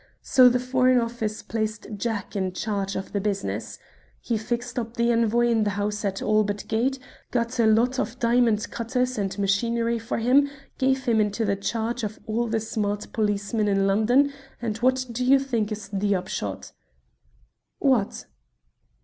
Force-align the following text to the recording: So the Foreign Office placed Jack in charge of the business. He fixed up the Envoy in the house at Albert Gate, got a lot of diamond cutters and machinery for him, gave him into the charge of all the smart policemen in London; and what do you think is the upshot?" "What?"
So 0.23 0.49
the 0.49 0.57
Foreign 0.59 0.99
Office 0.99 1.43
placed 1.43 1.85
Jack 1.95 2.35
in 2.35 2.53
charge 2.53 2.95
of 2.95 3.11
the 3.13 3.21
business. 3.21 3.77
He 4.19 4.35
fixed 4.35 4.79
up 4.79 4.97
the 4.97 5.11
Envoy 5.11 5.45
in 5.45 5.63
the 5.63 5.69
house 5.77 6.03
at 6.03 6.23
Albert 6.23 6.65
Gate, 6.67 6.97
got 7.29 7.59
a 7.59 7.67
lot 7.67 7.99
of 7.99 8.17
diamond 8.17 8.71
cutters 8.71 9.19
and 9.19 9.37
machinery 9.37 9.99
for 9.99 10.17
him, 10.17 10.49
gave 10.79 11.05
him 11.05 11.21
into 11.21 11.45
the 11.45 11.55
charge 11.55 12.03
of 12.03 12.19
all 12.25 12.47
the 12.47 12.59
smart 12.59 13.13
policemen 13.13 13.67
in 13.67 13.85
London; 13.85 14.33
and 14.59 14.77
what 14.77 15.05
do 15.11 15.23
you 15.23 15.37
think 15.37 15.71
is 15.71 15.87
the 15.93 16.15
upshot?" 16.15 16.71
"What?" 17.77 18.25